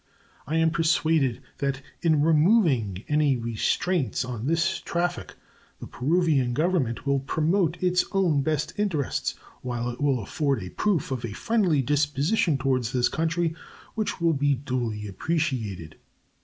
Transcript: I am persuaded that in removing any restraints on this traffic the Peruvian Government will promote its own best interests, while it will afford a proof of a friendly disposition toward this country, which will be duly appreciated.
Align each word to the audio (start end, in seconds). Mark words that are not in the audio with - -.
I 0.47 0.55
am 0.55 0.71
persuaded 0.71 1.43
that 1.59 1.83
in 2.01 2.23
removing 2.23 3.03
any 3.07 3.37
restraints 3.37 4.25
on 4.25 4.47
this 4.47 4.79
traffic 4.79 5.35
the 5.79 5.85
Peruvian 5.85 6.55
Government 6.55 7.05
will 7.05 7.19
promote 7.19 7.77
its 7.83 8.03
own 8.11 8.41
best 8.41 8.73
interests, 8.79 9.35
while 9.61 9.91
it 9.91 10.01
will 10.01 10.19
afford 10.19 10.63
a 10.63 10.69
proof 10.69 11.11
of 11.11 11.23
a 11.23 11.33
friendly 11.33 11.83
disposition 11.83 12.57
toward 12.57 12.85
this 12.85 13.09
country, 13.09 13.53
which 13.93 14.19
will 14.19 14.33
be 14.33 14.55
duly 14.55 15.07
appreciated. 15.07 15.97